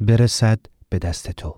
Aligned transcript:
برسد 0.00 0.58
به 0.88 0.98
دست 0.98 1.30
تو. 1.30 1.56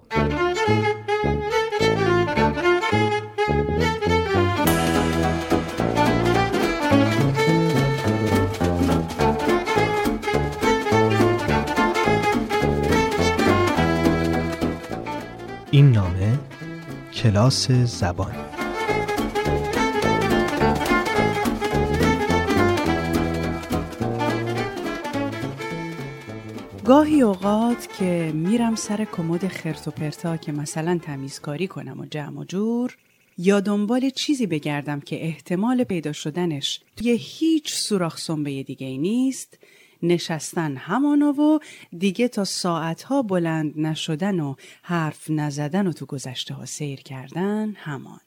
کلاس 17.22 17.70
زبان. 17.70 18.34
گاهی 26.84 27.22
اوقات 27.22 27.88
که 27.98 28.32
میرم 28.34 28.74
سر 28.74 29.04
کمد 29.04 29.48
خرت 29.48 29.88
و 29.88 29.90
پرتا 29.90 30.36
که 30.36 30.52
مثلا 30.52 30.98
تمیزکاری 31.02 31.66
کنم 31.66 32.00
و 32.00 32.04
جمع 32.04 32.40
و 32.40 32.44
جور 32.44 32.96
یا 33.38 33.60
دنبال 33.60 34.10
چیزی 34.10 34.46
بگردم 34.46 35.00
که 35.00 35.24
احتمال 35.24 35.84
پیدا 35.84 36.12
شدنش 36.12 36.80
یه 37.00 37.14
هیچ 37.14 37.74
سوراخ 37.74 38.18
سنبه 38.18 38.62
دیگه 38.62 38.86
ای 38.86 38.98
نیست 38.98 39.58
نشستن 40.02 40.76
همانا 40.76 41.32
و 41.32 41.60
دیگه 41.98 42.28
تا 42.28 42.44
ساعتها 42.44 43.22
بلند 43.22 43.72
نشدن 43.76 44.40
و 44.40 44.54
حرف 44.82 45.30
نزدن 45.30 45.86
و 45.86 45.92
تو 45.92 46.06
گذشته 46.06 46.54
ها 46.54 46.64
سیر 46.64 47.00
کردن 47.00 47.74
همان. 47.76 48.20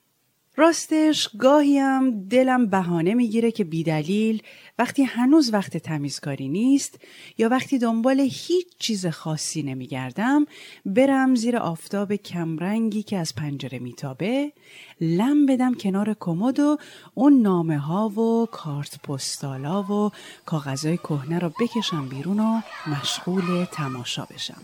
راستش 0.56 1.30
گاهی 1.40 1.78
هم 1.78 2.28
دلم 2.28 2.66
بهانه 2.66 3.14
می‌گیره 3.14 3.52
که 3.52 3.64
بیدلیل 3.64 4.42
وقتی 4.80 5.04
هنوز 5.04 5.54
وقت 5.54 5.78
تمیزکاری 5.78 6.50
نیست 6.50 7.00
یا 7.38 7.50
وقتی 7.50 7.78
دنبال 7.78 8.20
هیچ 8.20 8.68
چیز 8.80 9.08
خاصی 9.08 9.64
نمیگردم 9.64 10.46
برم 10.86 11.36
زیر 11.36 11.58
آفتاب 11.58 12.16
کمرنگی 12.16 13.04
که 13.04 13.18
از 13.18 13.36
پنجره 13.36 13.80
میتابه 13.80 14.54
لم 15.02 15.46
بدم 15.46 15.74
کنار 15.74 16.16
کمد 16.20 16.60
و 16.60 16.78
اون 17.14 17.42
نامه 17.42 17.78
ها 17.78 18.10
و 18.10 18.46
کارت 18.46 19.02
پستالا 19.02 19.84
و 19.84 20.12
کاغذهای 20.46 20.98
کهنه 20.98 21.40
رو 21.40 21.52
بکشم 21.60 22.10
بیرون 22.10 22.40
و 22.40 22.62
مشغول 22.88 23.66
تماشا 23.72 24.26
بشم. 24.26 24.62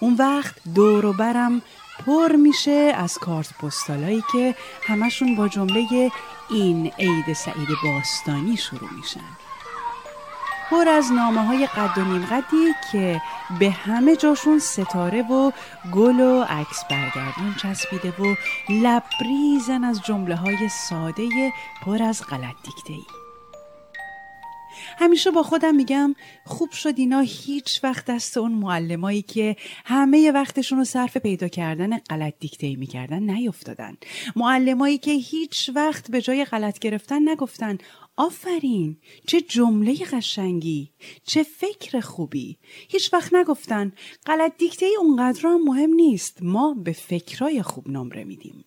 اون 0.00 0.14
وقت 0.14 0.54
دور 0.74 1.06
و 1.06 1.12
برم 1.12 1.62
پر 2.06 2.36
میشه 2.36 2.92
از 2.96 3.18
کارت 3.18 3.58
پستالایی 3.58 4.24
که 4.32 4.54
همشون 4.82 5.36
با 5.36 5.48
جمله 5.48 6.10
این 6.50 6.92
عید 6.98 7.32
سعید 7.32 7.68
باستانی 7.84 8.56
شروع 8.56 8.90
میشن 8.96 9.36
پر 10.70 10.88
از 10.88 11.12
نامه 11.12 11.46
های 11.46 11.66
قد 11.66 11.98
و 11.98 12.04
نیم 12.04 12.26
که 12.92 13.22
به 13.58 13.70
همه 13.70 14.16
جاشون 14.16 14.58
ستاره 14.58 15.22
و 15.22 15.52
گل 15.92 16.20
و 16.20 16.42
عکس 16.42 16.84
برگردون 16.90 17.54
چسبیده 17.62 18.10
و 18.10 18.34
لبریزن 18.68 19.84
از 19.84 20.02
جمله 20.02 20.36
های 20.36 20.68
ساده 20.68 21.28
پر 21.84 22.02
از 22.02 22.22
غلط 22.30 22.54
دیکته 22.64 22.92
ای. 22.92 23.29
همیشه 24.98 25.30
با 25.30 25.42
خودم 25.42 25.74
میگم 25.74 26.14
خوب 26.44 26.70
شد 26.70 26.94
اینا 26.96 27.20
هیچ 27.20 27.80
وقت 27.84 28.04
دست 28.04 28.36
اون 28.36 28.52
معلمایی 28.52 29.22
که 29.22 29.56
همه 29.84 30.30
وقتشون 30.30 30.78
رو 30.78 30.84
صرف 30.84 31.16
پیدا 31.16 31.48
کردن 31.48 31.98
غلط 31.98 32.34
دیکته 32.40 32.76
می‌کردن 32.76 33.30
نیفتادن. 33.30 33.96
معلمایی 34.36 34.98
که 34.98 35.10
هیچ 35.10 35.70
وقت 35.74 36.10
به 36.10 36.22
جای 36.22 36.44
غلط 36.44 36.78
گرفتن 36.78 37.28
نگفتن 37.28 37.78
آفرین 38.16 38.96
چه 39.26 39.40
جمله 39.40 39.94
قشنگی 39.94 40.92
چه 41.24 41.42
فکر 41.42 42.00
خوبی. 42.00 42.58
هیچ 42.88 43.12
وقت 43.12 43.34
نگفتن 43.34 43.92
غلط 44.26 44.56
دیکته 44.58 44.86
اونقدر 45.00 45.40
هم 45.44 45.64
مهم 45.64 45.92
نیست 45.92 46.38
ما 46.42 46.74
به 46.74 46.92
فکرای 46.92 47.62
خوب 47.62 47.88
نمره 47.88 48.24
میدیم. 48.24 48.64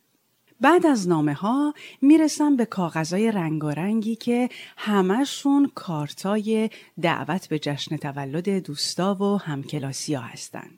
بعد 0.62 0.86
از 0.86 1.08
نامه 1.08 1.34
ها 1.34 1.74
می‌رسم 2.02 2.56
به 2.56 2.66
کاغذهای 2.66 3.31
رنگارنگی 3.31 4.16
که 4.16 4.50
همشون 4.78 5.72
کارتای 5.75 6.69
دعوت 7.02 7.47
به 7.47 7.59
جشن 7.59 7.97
تولد 7.97 8.50
دوستا 8.50 9.16
و 9.16 9.38
همکلاسی 9.38 10.13
ها 10.13 10.22
هستن. 10.22 10.69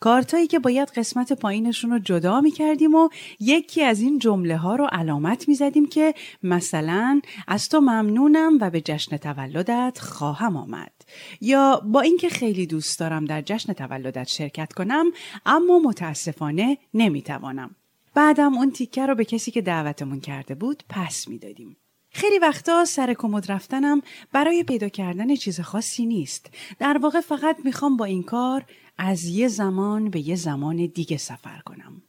کارتایی 0.00 0.46
که 0.46 0.58
باید 0.58 0.88
قسمت 0.88 1.32
پایینشون 1.32 1.90
رو 1.90 1.98
جدا 1.98 2.40
می 2.40 2.50
کردیم 2.50 2.94
و 2.94 3.08
یکی 3.40 3.82
از 3.82 4.00
این 4.00 4.18
جمله 4.18 4.56
ها 4.56 4.76
رو 4.76 4.88
علامت 4.92 5.48
می 5.48 5.54
زدیم 5.54 5.88
که 5.88 6.14
مثلا 6.42 7.20
از 7.48 7.68
تو 7.68 7.80
ممنونم 7.80 8.58
و 8.60 8.70
به 8.70 8.80
جشن 8.80 9.16
تولدت 9.16 9.98
خواهم 10.00 10.56
آمد 10.56 10.92
یا 11.40 11.82
با 11.84 12.00
اینکه 12.00 12.28
خیلی 12.28 12.66
دوست 12.66 12.98
دارم 12.98 13.24
در 13.24 13.42
جشن 13.42 13.72
تولدت 13.72 14.28
شرکت 14.28 14.72
کنم 14.72 15.06
اما 15.46 15.78
متاسفانه 15.78 16.78
نمی 16.94 17.22
توانم. 17.22 17.76
بعدم 18.16 18.54
اون 18.54 18.70
تیکه 18.70 19.06
رو 19.06 19.14
به 19.14 19.24
کسی 19.24 19.50
که 19.50 19.62
دعوتمون 19.62 20.20
کرده 20.20 20.54
بود 20.54 20.82
پس 20.88 21.28
می‌دادیم. 21.28 21.76
خیلی 22.10 22.38
وقتا 22.38 22.84
سر 22.84 23.14
کمد 23.14 23.52
رفتنم 23.52 24.02
برای 24.32 24.64
پیدا 24.64 24.88
کردن 24.88 25.34
چیز 25.34 25.60
خاصی 25.60 26.06
نیست. 26.06 26.50
در 26.78 26.98
واقع 26.98 27.20
فقط 27.20 27.56
می‌خوام 27.64 27.96
با 27.96 28.04
این 28.04 28.22
کار 28.22 28.64
از 28.98 29.24
یه 29.24 29.48
زمان 29.48 30.10
به 30.10 30.28
یه 30.28 30.36
زمان 30.36 30.86
دیگه 30.86 31.16
سفر 31.16 31.58
کنم. 31.64 32.02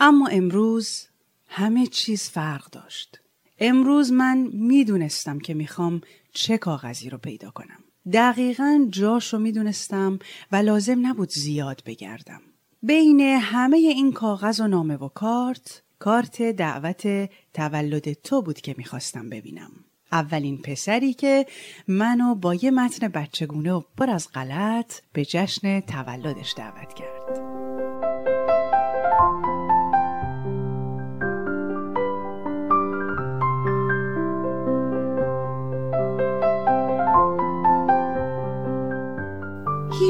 اما 0.00 0.28
امروز 0.28 1.06
همه 1.48 1.86
چیز 1.86 2.30
فرق 2.30 2.70
داشت. 2.70 3.20
امروز 3.58 4.12
من 4.12 4.38
می‌دونستم 4.52 5.38
که 5.38 5.54
می‌خوام 5.54 6.00
چه 6.32 6.58
کاغذی 6.58 7.10
رو 7.10 7.18
پیدا 7.18 7.50
کنم. 7.50 7.84
دقیقا 8.12 8.86
جاش 8.90 9.32
رو 9.32 9.38
می‌دونستم 9.38 10.18
و 10.52 10.56
لازم 10.56 11.06
نبود 11.06 11.30
زیاد 11.30 11.82
بگردم. 11.86 12.40
بین 12.86 13.20
همه 13.20 13.76
این 13.76 14.12
کاغذ 14.12 14.60
و 14.60 14.66
نامه 14.66 14.96
و 14.96 15.08
کارت 15.08 15.82
کارت 15.98 16.42
دعوت 16.42 17.30
تولد 17.54 18.12
تو 18.12 18.42
بود 18.42 18.60
که 18.60 18.74
می‌خواستم 18.78 19.30
ببینم. 19.30 19.70
اولین 20.12 20.58
پسری 20.58 21.14
که 21.14 21.46
منو 21.88 22.34
با 22.34 22.54
یه 22.54 22.70
متن 22.70 23.08
بچگونه 23.08 23.72
و 23.72 23.82
پر 23.98 24.10
از 24.10 24.28
غلط 24.34 25.00
به 25.12 25.24
جشن 25.24 25.80
تولدش 25.80 26.54
دعوت 26.56 26.94
کرد. 26.94 27.53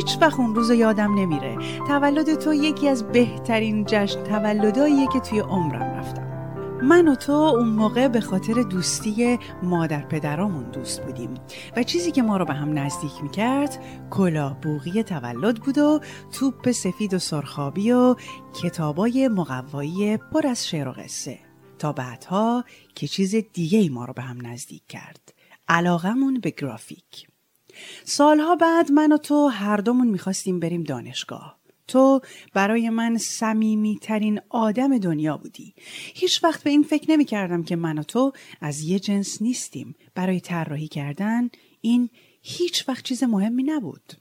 هیچ 0.04 0.19
وقت 0.20 0.41
اون 0.41 0.54
روز 0.54 0.70
یادم 0.70 1.15
نمیره. 1.15 1.59
تولد 1.88 2.34
تو 2.34 2.54
یکی 2.54 2.88
از 2.88 3.06
بهترین 3.09 3.84
جشن 3.84 4.22
تولداییه 4.22 5.09
که 5.12 5.20
توی 5.20 5.38
عمرم 5.38 5.82
رفتم. 5.82 6.25
من 6.82 7.09
و 7.09 7.15
تو 7.15 7.32
اون 7.32 7.69
موقع 7.69 8.09
به 8.09 8.20
خاطر 8.20 8.62
دوستی 8.62 9.38
مادر 9.62 10.06
پدرامون 10.06 10.70
دوست 10.70 11.03
بودیم 11.03 11.34
و 11.76 11.82
چیزی 11.82 12.12
که 12.12 12.22
ما 12.22 12.37
رو 12.37 12.44
به 12.44 12.53
هم 12.53 12.78
نزدیک 12.78 13.22
می‌کرد 13.22 13.84
کلا 14.10 14.56
بوغی 14.62 15.03
تولد 15.03 15.60
بود 15.60 15.78
و 15.78 16.00
توپ 16.32 16.71
سفید 16.71 17.15
و 17.15 17.19
سرخابی 17.19 17.92
و 17.92 18.16
کتابای 18.62 19.28
مقوایی 19.28 20.16
پر 20.16 20.47
از 20.47 20.69
شعر 20.69 20.88
و 20.88 20.92
قصه. 20.92 21.38
تا 21.78 21.92
بعدها 21.92 22.65
که 22.94 23.06
چیز 23.06 23.34
دیگه 23.53 23.78
ای 23.78 23.88
ما 23.88 24.04
رو 24.04 24.12
به 24.12 24.22
هم 24.22 24.47
نزدیک 24.47 24.82
کرد. 24.88 25.34
علاقمون 25.69 26.41
به 26.41 26.50
گرافیک. 26.50 27.34
سالها 28.04 28.56
بعد 28.56 28.92
من 28.92 29.12
و 29.12 29.16
تو 29.16 29.46
هر 29.46 29.76
دومون 29.76 30.08
می‌خواستیم 30.08 30.60
بریم 30.60 30.82
دانشگاه. 30.82 31.58
تو 31.88 32.21
برای 32.54 32.91
من 32.91 33.16
سمیمی 33.18 33.98
ترین 34.03 34.41
آدم 34.48 34.98
دنیا 34.98 35.36
بودی. 35.36 35.74
هیچ 36.15 36.44
وقت 36.44 36.62
به 36.62 36.71
این 36.71 36.82
فکر 36.82 37.10
نمی 37.10 37.24
کردم 37.24 37.62
که 37.62 37.76
من 37.76 37.98
و 37.98 38.03
تو 38.03 38.32
از 38.60 38.80
یه 38.80 38.98
جنس 38.98 39.42
نیستیم. 39.42 39.94
برای 40.15 40.41
طراحی 40.41 40.88
کردن 40.88 41.50
این 41.80 42.10
هیچ 42.42 42.88
وقت 42.88 43.04
چیز 43.04 43.24
مهمی 43.24 43.62
نبود. 43.62 44.12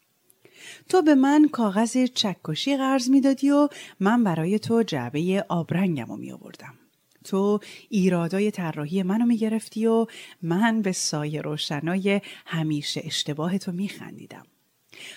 تو 0.90 1.02
به 1.02 1.16
من 1.16 1.50
کاغذ 1.52 1.98
چکشی 2.14 2.78
قرض 2.78 3.10
می‌دادی 3.10 3.52
و 3.52 3.70
من 4.00 4.24
برای 4.24 4.60
تو 4.60 4.84
جعبه 4.84 5.46
آبرنگم 5.50 6.06
رو 6.06 6.18
می 6.18 6.32
آوردم. 6.32 6.74
تو 7.24 7.60
ایرادای 7.90 8.52
طراحی 8.52 9.04
منو 9.04 9.26
می‌گرفتی 9.26 9.86
و 9.86 10.06
من 10.42 10.82
به 10.82 10.92
سایه 10.92 11.42
روشنای 11.42 12.22
همیشه 12.46 13.02
اشتباه 13.04 13.58
تو 13.58 13.72
میخندیدم. 13.72 14.46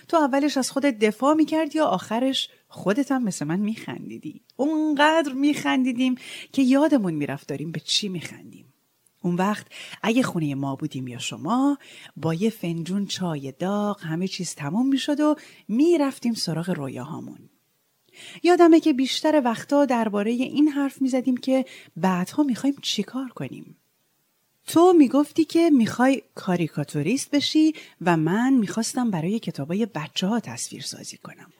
تو 0.08 0.16
اولش 0.16 0.56
از 0.56 0.70
خودت 0.70 0.98
دفاع 0.98 1.34
می‌کردی 1.34 1.78
و 1.78 1.82
آخرش 1.82 2.48
خودت 2.68 3.12
هم 3.12 3.24
مثل 3.24 3.46
من 3.46 3.60
میخندیدی. 3.60 4.40
اونقدر 4.56 5.32
میخندیدیم 5.32 6.14
که 6.52 6.62
یادمون 6.62 7.14
می‌رفت 7.14 7.48
داریم 7.48 7.72
به 7.72 7.80
چی 7.80 8.08
میخندیم. 8.08 8.72
اون 9.22 9.34
وقت 9.34 9.66
اگه 10.02 10.22
خونه 10.22 10.54
ما 10.54 10.76
بودیم 10.76 11.08
یا 11.08 11.18
شما 11.18 11.78
با 12.16 12.34
یه 12.34 12.50
فنجون 12.50 13.06
چای 13.06 13.52
داغ 13.52 14.00
همه 14.02 14.28
چیز 14.28 14.54
تموم 14.54 14.88
می‌شد 14.88 15.20
و 15.20 15.36
می‌رفتیم 15.68 16.34
سراغ 16.34 16.70
رویاهامون. 16.70 17.50
یادمه 18.42 18.80
که 18.80 18.92
بیشتر 18.92 19.42
وقتا 19.44 19.84
درباره 19.84 20.30
این 20.30 20.68
حرف 20.68 21.02
می‌زدیم 21.02 21.36
که 21.36 21.64
بعدها 21.96 22.42
می‌خوایم 22.42 22.76
چیکار 22.82 23.28
کنیم. 23.28 23.76
تو 24.66 24.92
می‌گفتی 24.92 25.44
که 25.44 25.70
می‌خوای 25.70 26.22
کاریکاتوریست 26.34 27.30
بشی 27.30 27.74
و 28.00 28.16
من 28.16 28.52
می‌خواستم 28.52 29.10
برای 29.10 29.38
کتابای 29.38 29.86
بچه 29.86 30.26
ها 30.26 30.40
تصویر 30.40 30.82
سازی 30.82 31.16
کنم. 31.16 31.52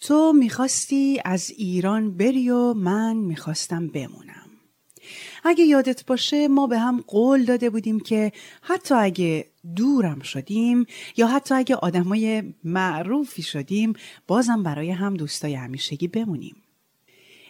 تو 0.00 0.32
می‌خواستی 0.32 1.20
از 1.24 1.50
ایران 1.50 2.16
بری 2.16 2.50
و 2.50 2.74
من 2.74 3.16
می‌خواستم 3.16 3.88
بمونم. 3.88 4.29
اگه 5.44 5.64
یادت 5.64 6.06
باشه 6.06 6.48
ما 6.48 6.66
به 6.66 6.78
هم 6.78 7.04
قول 7.06 7.44
داده 7.44 7.70
بودیم 7.70 8.00
که 8.00 8.32
حتی 8.62 8.94
اگه 8.94 9.46
دورم 9.76 10.20
شدیم 10.20 10.86
یا 11.16 11.26
حتی 11.26 11.54
اگه 11.54 11.76
آدمای 11.76 12.42
معروفی 12.64 13.42
شدیم 13.42 13.92
بازم 14.26 14.62
برای 14.62 14.90
هم 14.90 15.16
دوستای 15.16 15.54
همیشگی 15.54 16.08
بمونیم. 16.08 16.56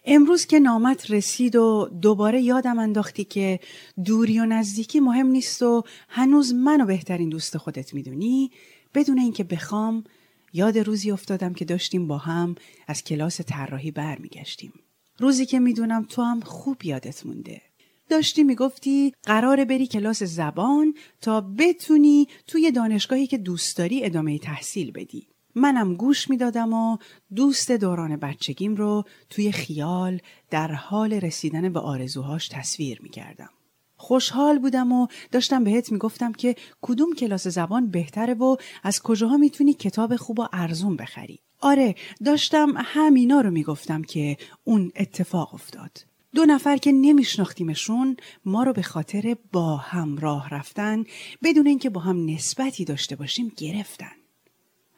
امروز 0.05 0.47
که 0.47 0.61
نامت 0.61 1.11
رسید 1.11 1.57
و 1.57 1.91
دوباره 2.03 2.41
یادم 2.41 2.79
انداختی 2.79 3.25
که 3.25 3.61
دوری 4.05 4.39
و 4.39 4.45
نزدیکی 4.45 5.01
مهم 5.01 5.27
نیست 5.27 5.63
و 5.63 5.83
هنوز 6.09 6.55
منو 6.55 6.87
بهترین 6.87 7.29
دوست 7.29 7.57
خودت 7.57 7.95
می‌دونی 7.95 8.51
بدون 8.95 9.19
اینکه 9.19 9.45
بخوام 9.45 10.05
یاد 10.53 10.79
روزی 10.79 11.11
افتادم 11.11 11.53
که 11.53 11.65
داشتیم 11.65 12.09
با 12.09 12.19
هم 12.19 12.55
از 12.87 13.05
کلاس 13.05 13.41
طراحی 13.41 13.91
برمیگشتیم 13.91 14.73
روزی 15.21 15.47
که 15.47 15.59
می‌دونم 15.59 16.03
تو 16.03 16.23
هم 16.23 16.41
خوب 16.41 16.85
یادت 16.85 17.27
مونده 17.27 17.63
داشتی 18.09 18.43
می‌گفتی 18.43 19.13
قراره 19.23 19.65
بری 19.65 19.87
کلاس 19.87 20.23
زبان 20.23 20.95
تا 21.21 21.41
بتونی 21.41 22.29
توی 22.47 22.71
دانشگاهی 22.71 23.27
که 23.27 23.39
دوست 23.39 23.77
داری 23.77 24.05
ادامه 24.05 24.39
تحصیل 24.39 24.91
بدی 24.93 25.27
منم 25.55 25.95
گوش 25.95 26.31
می‌دادم 26.31 26.73
و 26.73 26.99
دوست 27.35 27.71
دوران 27.71 28.17
بچگیم 28.17 28.77
رو 28.77 29.05
توی 29.31 29.53
خیال 29.53 30.21
در 30.51 30.73
حال 30.73 31.13
رسیدن 31.13 31.73
به 31.73 31.81
آرزوهاش 31.81 32.49
تصویر 32.49 33.03
می‌کردم. 33.03 33.51
خوشحال 33.97 34.59
بودم 34.59 34.93
و 34.93 35.07
داشتم 35.33 35.65
بهت 35.65 35.93
می‌گفتم 35.93 36.33
که 36.33 36.57
کدوم 36.81 37.15
کلاس 37.15 37.47
زبان 37.49 37.91
بهتره 37.91 38.35
و 38.35 38.57
از 38.83 39.03
کجاها 39.03 39.37
می‌تونی 39.37 39.75
کتاب 39.75 40.17
خوب 40.17 40.39
و 40.39 40.47
ارزون 40.53 40.97
بخری. 40.97 41.41
آره 41.61 41.95
داشتم 42.25 42.75
همینا 42.77 43.41
رو 43.41 43.51
می‌گفتم 43.51 44.03
که 44.03 44.37
اون 44.65 44.93
اتفاق 44.97 45.55
افتاد. 45.55 46.05
دو 46.35 46.45
نفر 46.45 46.77
که 46.77 46.93
نمیشناختیمشون 46.93 48.17
ما 48.45 48.63
رو 48.63 48.73
به 48.73 48.83
خاطر 48.83 49.37
با 49.53 49.77
هم 49.77 50.19
راه 50.19 50.49
رفتن 50.49 51.05
بدون 51.43 51.67
اینکه 51.67 51.91
با 51.91 52.01
هم 52.01 52.27
نسبتی 52.31 52.85
داشته 52.85 53.17
باشیم 53.17 53.53
گرفتن. 53.57 54.13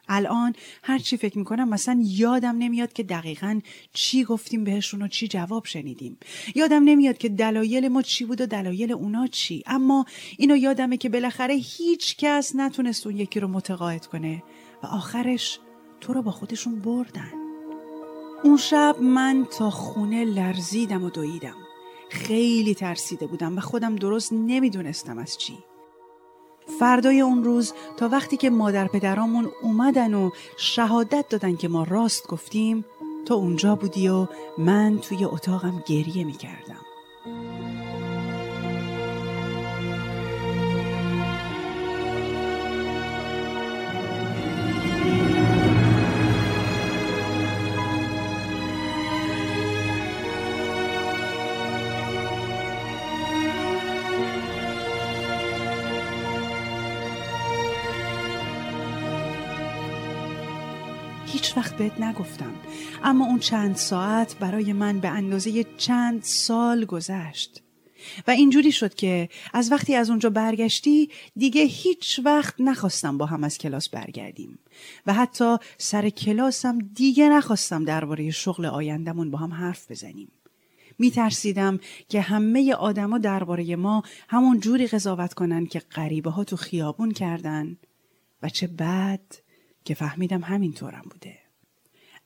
الان 0.09 0.53
هر 0.83 0.99
چی 0.99 1.17
فکر 1.17 1.37
می‌کنم 1.37 1.69
مثلا 1.69 2.01
یادم 2.05 2.57
نمیاد 2.57 2.93
که 2.93 3.03
دقیقا 3.03 3.59
چی 3.93 4.23
گفتیم 4.23 4.63
بهشون 4.63 5.01
و 5.01 5.07
چی 5.07 5.27
جواب 5.27 5.65
شنیدیم 5.65 6.17
یادم 6.55 6.83
نمیاد 6.83 7.17
که 7.17 7.29
دلایل 7.29 7.87
ما 7.87 8.01
چی 8.01 8.25
بود 8.25 8.41
و 8.41 8.45
دلایل 8.45 8.91
اونا 8.91 9.27
چی 9.27 9.63
اما 9.65 10.05
اینو 10.37 10.57
یادمه 10.57 10.97
که 10.97 11.09
بالاخره 11.09 11.53
هیچ 11.53 12.17
کس 12.17 12.55
نتونست 12.55 13.07
اون 13.07 13.17
یکی 13.17 13.39
رو 13.39 13.47
متقاعد 13.47 14.05
کنه 14.05 14.43
و 14.83 14.87
آخرش 14.87 15.59
تو 16.03 16.13
رو 16.13 16.21
با 16.21 16.31
خودشون 16.31 16.79
بردن. 16.79 17.31
اون 18.43 18.57
شب 18.57 18.95
من 19.01 19.47
تا 19.57 19.69
خونه 19.69 20.25
لرزیدم 20.25 21.03
و 21.03 21.09
دویدم. 21.09 21.55
خیلی 22.09 22.75
ترسیده 22.75 23.27
بودم 23.27 23.57
و 23.57 23.61
خودم 23.61 23.95
درست 23.95 24.33
نمی‌دونستم 24.33 25.17
از 25.17 25.37
چی. 25.37 25.57
فردای 26.79 27.21
اون 27.21 27.43
روز 27.43 27.73
تا 27.97 28.09
وقتی 28.09 28.37
که 28.37 28.49
مادر 28.49 28.87
پدرامون 28.87 29.51
اومدن 29.61 30.13
و 30.13 30.29
شهادت 30.57 31.29
دادن 31.29 31.55
که 31.55 31.67
ما 31.67 31.83
راست 31.83 32.27
گفتیم 32.27 32.85
تو 33.25 33.33
اونجا 33.33 33.75
بودی 33.75 34.07
و 34.07 34.27
من 34.57 34.99
توی 34.99 35.25
اتاقم 35.25 35.83
گریه 35.85 36.23
می 36.23 36.33
کردم. 36.33 36.82
هیچ 61.33 61.57
وقت 61.57 61.77
بهت 61.77 62.01
نگفتم. 62.01 62.53
اما 63.03 63.25
اون 63.25 63.39
چند 63.39 63.75
ساعت 63.75 64.35
برای 64.39 64.73
من 64.73 64.99
به 64.99 65.07
اندازه 65.07 65.65
چند 65.77 66.23
سال 66.23 66.85
گذشت. 66.85 67.63
و 68.27 68.31
اینجوری 68.31 68.71
شد 68.71 68.93
که 68.95 69.29
از 69.53 69.71
وقتی 69.71 69.95
از 69.95 70.09
اونجا 70.09 70.29
برگشتی 70.29 71.09
دیگه 71.35 71.63
هیچ 71.63 72.19
وقت 72.25 72.53
نخواستم 72.59 73.17
با 73.17 73.25
هم 73.25 73.43
از 73.43 73.57
کلاس 73.57 73.89
برگردیم. 73.89 74.59
و 75.05 75.13
حتی 75.13 75.57
سر 75.77 76.09
کلاسم 76.09 76.79
دیگه 76.79 77.29
نخواستم 77.29 77.85
درباره 77.85 78.31
شغل 78.31 78.65
آیندهمون 78.65 79.31
با 79.31 79.37
هم 79.37 79.53
حرف 79.53 79.91
بزنیم. 79.91 80.31
می 80.99 81.11
ترسیدم 81.11 81.79
که 82.09 82.21
همه 82.21 82.73
آدما 82.73 83.17
درباره 83.17 83.75
ما 83.75 84.03
همون 84.29 84.59
جوری 84.59 84.87
قضاوت 84.87 85.33
کنن 85.33 85.65
که 85.65 85.79
غریبه 85.79 86.29
ها 86.29 86.43
تو 86.43 86.55
خیابون 86.55 87.11
کردن. 87.11 87.77
و 88.43 88.49
چه 88.49 88.67
بد 88.67 89.42
که 89.85 89.93
فهمیدم 89.93 90.41
همینطورم 90.41 91.05
بوده. 91.11 91.37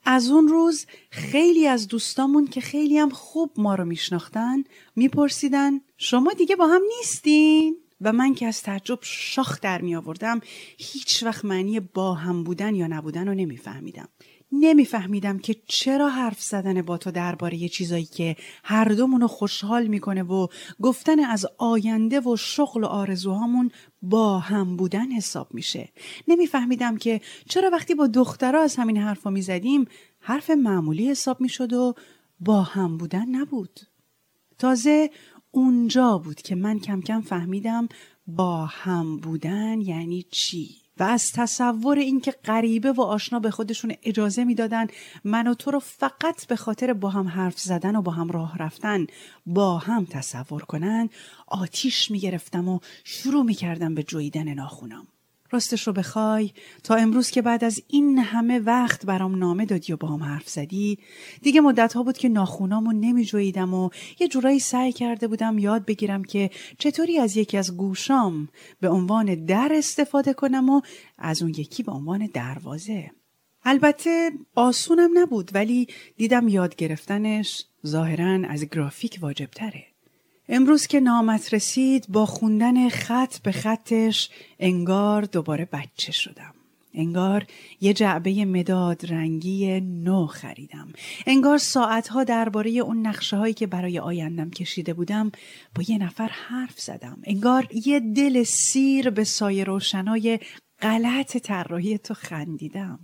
از 0.06 0.30
اون 0.30 0.48
روز 0.48 0.86
خیلی 1.10 1.68
از 1.68 1.88
دوستامون 1.88 2.48
که 2.48 2.62
خیلی 2.62 2.98
هم 2.98 3.10
خوب 3.10 3.52
ما 3.58 3.76
رو 3.76 3.86
میشناختن 3.86 4.64
میپرسیدن 4.96 5.72
شما 5.98 6.34
دیگه 6.34 6.56
با 6.56 6.68
هم 6.68 6.82
نیستین؟ 6.98 7.78
و 8.02 8.14
من 8.14 8.34
که 8.34 8.46
از 8.46 8.62
تعجب 8.62 9.00
شاخ 9.02 9.62
در 9.62 9.82
می 9.82 9.96
آوردم 9.96 10.40
هیچ 10.78 11.24
وقت 11.24 11.46
معنی 11.46 11.80
با 11.80 12.14
هم 12.14 12.44
بودن 12.44 12.76
یا 12.76 12.88
نبودن 12.88 13.28
رو 13.28 13.34
نمیفهمیدم. 13.34 14.10
نمیفهمیدم 14.52 15.38
که 15.38 15.56
چرا 15.68 16.10
حرف 16.10 16.42
زدن 16.42 16.82
با 16.82 16.98
تو 16.98 17.12
درباره 17.12 17.70
چیزایی 17.70 18.06
که 18.06 18.36
هر 18.64 18.86
دومون 18.86 19.22
رو 19.22 19.28
خوشحال 19.28 19.88
می‌کنه 19.88 20.24
و 20.24 20.48
گفتن 20.82 21.20
از 21.20 21.46
آینده 21.58 22.20
و 22.20 22.36
شغل 22.36 22.84
و 22.84 22.88
آرزوهامون 22.88 23.72
با 24.02 24.40
هم 24.40 24.76
بودن 24.76 25.12
حساب 25.12 25.54
میشه. 25.54 25.90
نمیفهمیدم 26.28 26.98
که 26.98 27.22
چرا 27.50 27.70
وقتی 27.70 27.96
با 27.96 28.08
دخترها 28.08 28.62
از 28.62 28.76
همین 28.76 28.98
حرفا 28.98 29.30
می‌زدیم 29.30 29.86
حرف 30.20 30.50
معمولی 30.50 31.10
حساب 31.10 31.42
می‌شد 31.42 31.74
و 31.74 31.94
با 32.40 32.62
هم 32.62 32.98
بودن 32.98 33.30
نبود. 33.30 33.80
تازه 34.58 35.10
اونجا 35.52 36.18
بود 36.18 36.42
که 36.42 36.56
من 36.56 36.80
کم 36.80 37.02
کم 37.02 37.22
فهمیدم 37.22 37.90
با 38.28 38.66
هم 38.66 39.18
بودن 39.18 39.82
یعنی 39.82 40.26
چی؟ 40.32 40.87
و 41.00 41.04
از 41.04 41.32
تصور 41.32 41.98
اینکه 41.98 42.32
غریبه 42.32 42.92
و 42.92 43.02
آشنا 43.02 43.40
به 43.40 43.52
خودشون 43.52 43.94
اجازه 44.04 44.44
می‌دادن 44.44 44.88
من 45.24 45.48
و 45.48 45.54
تو 45.54 45.72
رو 45.72 45.80
فقط 45.80 46.48
به 46.48 46.56
خاطر 46.56 46.94
با 46.94 47.10
هم 47.10 47.28
حرف 47.28 47.60
زدن 47.60 47.96
و 47.96 48.02
با 48.02 48.12
هم 48.12 48.32
راه 48.32 48.58
رفتن 48.58 49.08
با 49.46 49.78
هم 49.78 50.06
تصور 50.06 50.62
کنن 50.62 51.10
آتیش 51.48 52.12
می‌گرفتم 52.12 52.68
و 52.68 52.80
شروع 53.04 53.44
می‌کردم 53.44 53.96
به 53.96 54.04
جویدن 54.04 54.54
ناخونم 54.54 55.08
راستش 55.52 55.88
رو 55.88 55.94
بخوای 55.94 56.52
تا 56.84 56.96
امروز 56.96 57.30
که 57.30 57.42
بعد 57.42 57.64
از 57.64 57.84
این 57.88 58.20
همه 58.20 58.60
وقت 58.60 59.06
برام 59.06 59.36
نامه 59.36 59.66
دادی 59.66 59.94
و 59.94 59.98
با 59.98 60.08
هم 60.08 60.24
حرف 60.24 60.50
زدی 60.50 61.00
دیگه 61.42 61.62
مدت 61.62 61.94
ها 61.94 62.04
بود 62.04 62.18
که 62.18 62.30
ناخونامو 62.30 62.92
نمی 62.92 63.26
جویدم 63.26 63.74
و 63.74 63.90
یه 64.20 64.28
جورایی 64.28 64.60
سعی 64.60 64.92
کرده 64.92 65.28
بودم 65.28 65.58
یاد 65.58 65.86
بگیرم 65.86 66.24
که 66.24 66.50
چطوری 66.78 67.20
از 67.20 67.38
یکی 67.38 67.58
از 67.58 67.78
گوشام 67.78 68.50
به 68.80 68.90
عنوان 68.90 69.46
در 69.46 69.72
استفاده 69.74 70.34
کنم 70.34 70.70
و 70.70 70.82
از 71.18 71.42
اون 71.42 71.52
یکی 71.52 71.84
به 71.84 71.92
عنوان 71.92 72.30
دروازه 72.34 73.12
البته 73.64 74.32
آسونم 74.56 75.10
نبود 75.18 75.52
ولی 75.54 75.88
دیدم 76.18 76.48
یاد 76.48 76.76
گرفتنش 76.76 77.66
ظاهرا 77.88 78.48
از 78.50 78.64
گرافیک 78.64 79.18
واجب 79.22 79.50
تره. 79.50 79.97
امروز 80.50 80.88
که 80.88 81.00
نامت 81.00 81.54
رسید 81.54 82.06
با 82.10 82.26
خوندن 82.26 82.90
خط 82.90 83.38
به 83.38 83.52
خطش 83.52 84.30
انگار 84.60 85.22
دوباره 85.22 85.66
بچه 85.66 86.12
شدم. 86.12 86.54
انگار 86.94 87.46
یه 87.82 87.94
جعبه 87.94 88.46
مداد 88.46 89.06
رنگی 89.06 89.80
نو 89.80 90.28
خریدم. 90.28 90.88
انگار 91.26 91.58
ساعتها 91.58 92.24
درباره 92.24 92.72
اون 92.72 93.08
نقشه 93.08 93.38
هایی 93.38 93.54
که 93.54 93.68
برای 93.68 94.00
آیندم 94.00 94.50
کشیده 94.50 94.94
بودم 94.94 95.32
با 95.76 95.84
یه 95.88 95.98
نفر 95.98 96.28
حرف 96.28 96.80
زدم. 96.80 97.18
انگار 97.24 97.68
یه 97.86 98.00
دل 98.00 98.44
سیر 98.44 99.10
به 99.10 99.24
سایه 99.24 99.64
روشنای 99.64 100.40
غلط 100.82 101.38
طراحی 101.38 101.98
تو 101.98 102.14
خندیدم. 102.14 103.00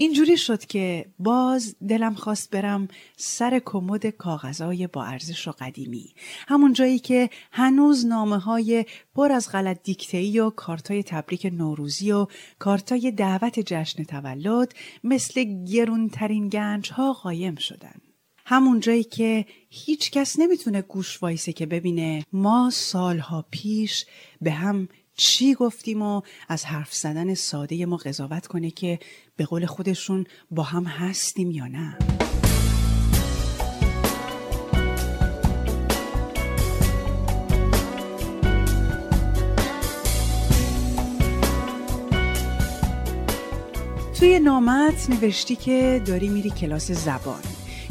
اینجوری 0.00 0.36
شد 0.36 0.64
که 0.64 1.06
باز 1.18 1.76
دلم 1.88 2.14
خواست 2.14 2.50
برم 2.50 2.88
سر 3.16 3.62
کمد 3.64 4.06
کاغذای 4.06 4.86
با 4.86 5.04
ارزش 5.04 5.48
و 5.48 5.52
قدیمی. 5.58 6.14
همون 6.48 6.72
جایی 6.72 6.98
که 6.98 7.30
هنوز 7.52 8.06
نامه 8.06 8.38
های 8.38 8.84
پر 9.14 9.32
از 9.32 9.52
غلط 9.52 9.82
دیکتهی 9.82 10.40
و 10.40 10.50
کارتای 10.50 11.02
تبریک 11.02 11.46
نوروزی 11.52 12.12
و 12.12 12.26
کارتای 12.58 13.10
دعوت 13.10 13.60
جشن 13.60 14.04
تولد 14.04 14.74
مثل 15.04 15.64
گرونترین 15.64 16.48
گنج 16.48 16.92
ها 16.92 17.12
قایم 17.12 17.56
شدن. 17.56 18.00
همون 18.46 18.80
جایی 18.80 19.04
که 19.04 19.46
هیچ 19.70 20.10
کس 20.10 20.38
نمی‌تونه 20.38 20.82
گوش 20.82 21.22
وایسه 21.22 21.52
که 21.52 21.66
ببینه 21.66 22.24
ما 22.32 22.70
سالها 22.72 23.46
پیش 23.50 24.06
به 24.40 24.50
هم 24.50 24.88
چی 25.20 25.54
گفتیم 25.54 26.02
و 26.02 26.22
از 26.48 26.64
حرف 26.64 26.94
زدن 26.94 27.34
ساده 27.34 27.86
ما 27.86 27.96
قضاوت 27.96 28.46
کنه 28.46 28.70
که 28.70 28.98
به 29.36 29.44
قول 29.44 29.66
خودشون 29.66 30.26
با 30.50 30.62
هم 30.62 30.84
هستیم 30.84 31.50
یا 31.50 31.66
نه؟ 31.66 31.98
توی 44.18 44.38
نامت 44.38 45.10
نوشتی 45.10 45.56
که 45.56 46.02
داری 46.06 46.28
میری 46.28 46.50
کلاس 46.50 46.90
زبان. 46.90 47.40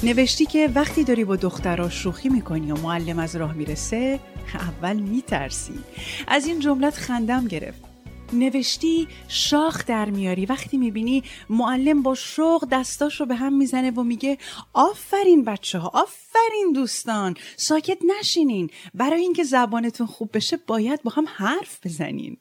نوشتی 0.04 0.46
که 0.46 0.70
وقتی 0.76 1.04
داری 1.04 1.24
با 1.26 1.36
دخترها 1.36 1.90
شوخی 1.90 2.30
می‌کنی 2.30 2.72
و 2.72 2.76
معلم 2.76 3.20
از 3.20 3.36
راه 3.36 3.54
می‌رسه 3.54 4.20
اول 4.56 5.00
میترسی. 5.00 5.80
از 6.28 6.46
این 6.46 6.60
جملت 6.60 6.96
خندم 6.96 7.48
گرفت. 7.48 7.88
نوشتی 8.34 9.08
شاخ 9.28 9.86
در 9.86 10.10
میاری. 10.10 10.46
وقتی 10.46 10.78
می‌بینی 10.78 11.24
معلم 11.50 12.04
با 12.04 12.16
شوق 12.16 12.68
دستاش 12.72 13.20
رو 13.20 13.26
به 13.26 13.36
هم 13.36 13.58
می‌زنه 13.58 13.92
و 13.92 14.04
میگه 14.04 14.38
آفرین 14.74 15.44
بچه 15.44 15.80
ها 15.80 15.88
آفرین 15.88 16.72
دوستان. 16.74 17.36
ساکت 17.56 17.98
نشینین. 18.20 18.70
برای 18.94 19.22
اینکه 19.22 19.44
زبانتون 19.44 20.08
خوب 20.08 20.30
بشه 20.34 20.58
باید 20.58 21.04
با 21.04 21.12
هم 21.12 21.26
حرف 21.28 21.86
بزنین. 21.86 22.38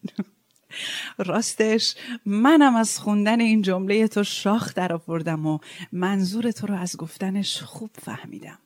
راستش 1.18 1.94
منم 2.26 2.76
از 2.76 2.98
خوندن 2.98 3.40
این 3.40 3.62
جمله 3.62 4.08
تو 4.08 4.24
شاخ 4.24 4.74
در 4.74 4.92
آوردم 4.92 5.46
و 5.46 5.58
منظور 5.92 6.50
تو 6.50 6.66
رو 6.66 6.74
از 6.74 6.96
گفتنش 6.96 7.62
خوب 7.62 7.90
فهمیدم. 8.02 8.58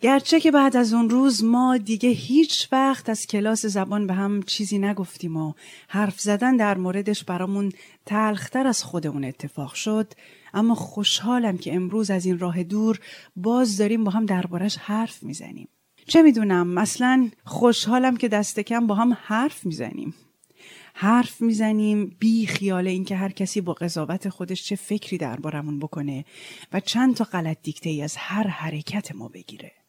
گرچه 0.00 0.40
که 0.40 0.50
بعد 0.50 0.76
از 0.76 0.92
اون 0.92 1.10
روز 1.10 1.44
ما 1.44 1.76
دیگه 1.76 2.08
هیچ 2.08 2.68
وقت 2.72 3.08
از 3.08 3.26
کلاس 3.26 3.66
زبان 3.66 4.06
به 4.06 4.14
هم 4.14 4.42
چیزی 4.42 4.78
نگفتیم 4.78 5.36
و 5.36 5.52
حرف 5.88 6.20
زدن 6.20 6.56
در 6.56 6.78
موردش 6.78 7.24
برامون 7.24 7.72
تلختر 8.06 8.66
از 8.66 8.84
خودمون 8.84 9.24
اتفاق 9.24 9.74
شد 9.74 10.12
اما 10.54 10.74
خوشحالم 10.74 11.58
که 11.58 11.74
امروز 11.74 12.10
از 12.10 12.26
این 12.26 12.38
راه 12.38 12.62
دور 12.62 13.00
باز 13.36 13.76
داریم 13.76 14.04
با 14.04 14.10
هم 14.10 14.26
دربارش 14.26 14.76
حرف 14.76 15.22
می‌زنیم. 15.22 15.68
چه 16.06 16.22
می‌دونم 16.22 16.68
مثلا 16.68 17.30
خوشحالم 17.44 18.16
که 18.16 18.28
دست 18.28 18.60
کم 18.60 18.86
با 18.86 18.94
هم 18.94 19.16
حرف 19.22 19.66
می‌زنیم. 19.66 20.14
حرف 20.94 21.40
می‌زنیم 21.40 22.16
بی 22.18 22.46
خیال 22.46 22.86
اینکه 22.86 23.16
هر 23.16 23.32
کسی 23.32 23.60
با 23.60 23.72
قضاوت 23.72 24.28
خودش 24.28 24.64
چه 24.64 24.76
فکری 24.76 25.18
دربارمون 25.18 25.78
بکنه 25.78 26.24
و 26.72 26.80
چند 26.80 27.16
تا 27.16 27.24
غلط 27.24 27.58
دیکته 27.62 27.90
ای 27.90 28.02
از 28.02 28.16
هر 28.16 28.46
حرکت 28.46 29.14
ما 29.14 29.28
بگیره. 29.28 29.79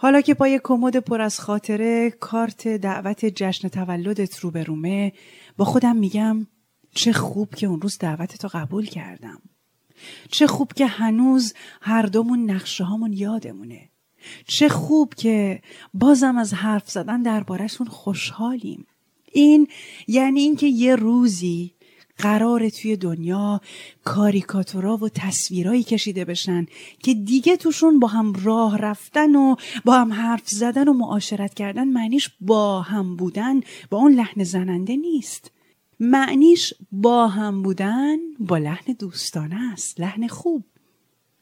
حالا 0.00 0.20
که 0.20 0.34
پای 0.34 0.60
کمد 0.64 0.96
پر 0.96 1.20
از 1.20 1.40
خاطره 1.40 2.10
کارت 2.10 2.68
دعوت 2.68 3.24
جشن 3.24 3.68
تولدت 3.68 4.38
رو 4.38 4.50
به 4.50 4.64
رومه 4.64 5.12
با 5.56 5.64
خودم 5.64 5.96
میگم 5.96 6.46
چه 6.94 7.12
خوب 7.12 7.54
که 7.54 7.66
اون 7.66 7.80
روز 7.80 7.98
دعوتتو 7.98 8.48
قبول 8.48 8.86
کردم. 8.86 9.42
چه 10.30 10.46
خوب 10.46 10.72
که 10.72 10.86
هنوز 10.86 11.54
هر 11.80 12.02
دومون 12.02 12.50
نقشه 12.50 12.84
هامون 12.84 13.12
یادمونه. 13.12 13.88
چه 14.46 14.68
خوب 14.68 15.14
که 15.14 15.62
بازم 15.94 16.36
از 16.36 16.54
حرف 16.54 16.90
زدن 16.90 17.22
دربارهشون 17.22 17.86
خوشحالیم. 17.86 18.86
این 19.32 19.68
یعنی 20.08 20.40
اینکه 20.40 20.66
یه 20.66 20.96
روزی 20.96 21.74
قرار 22.18 22.68
توی 22.68 22.96
دنیا 22.96 23.60
کاریکاتورا 24.04 24.96
و 24.96 25.08
تصویرایی 25.08 25.82
کشیده 25.82 26.24
بشن 26.24 26.66
که 27.02 27.14
دیگه 27.14 27.56
توشون 27.56 28.00
با 28.00 28.08
هم 28.08 28.32
راه 28.42 28.78
رفتن 28.78 29.36
و 29.36 29.56
با 29.84 29.92
هم 29.92 30.12
حرف 30.12 30.48
زدن 30.48 30.88
و 30.88 30.92
معاشرت 30.92 31.54
کردن 31.54 31.88
معنیش 31.88 32.30
با 32.40 32.82
هم 32.82 33.16
بودن 33.16 33.60
با 33.90 33.98
اون 33.98 34.12
لحن 34.12 34.44
زننده 34.44 34.96
نیست. 34.96 35.50
معنیش 36.00 36.74
با 36.92 37.28
هم 37.28 37.62
بودن 37.62 38.16
با 38.38 38.58
لحن 38.58 38.92
دوستانه 38.98 39.72
است 39.72 40.00
لحن 40.00 40.26
خوب. 40.26 40.64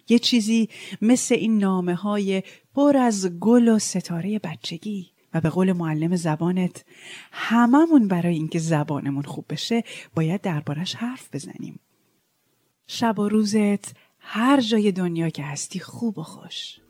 یه 0.09 0.19
چیزی 0.19 0.69
مثل 1.03 1.35
این 1.35 1.59
نامه 1.59 1.95
های 1.95 2.43
پر 2.75 2.97
از 2.97 3.39
گل 3.39 3.69
و 3.69 3.79
ستاره 3.79 4.39
بچگی. 4.39 5.16
و 5.37 5.41
به 5.41 5.51
قول 5.51 5.73
معلم 5.73 6.17
زبانت 6.17 6.85
هممون 7.33 8.09
برای 8.09 8.35
اینکه 8.35 8.59
زبانمون 8.59 9.23
خوب 9.23 9.45
بشه 9.49 9.85
باید 10.15 10.41
دربارش 10.41 10.95
حرف 10.95 11.29
بزنیم. 11.35 11.81
شب 12.87 13.19
و 13.19 13.29
روزت 13.29 13.93
هر 14.19 14.61
جای 14.61 14.93
دنیا 14.93 15.29
که 15.29 15.43
هستی 15.43 15.81
خوب 15.81 16.19
و 16.19 16.23
خوش. 16.23 16.81